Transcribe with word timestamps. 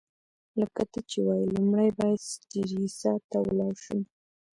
لکه 0.59 0.83
ته 0.91 0.99
چي 1.09 1.19
وايې، 1.25 1.45
لومړی 1.55 1.89
باید 1.99 2.19
سټریسا 2.31 3.11
ته 3.29 3.37
ولاړ 3.45 3.73
شم. 3.83 3.99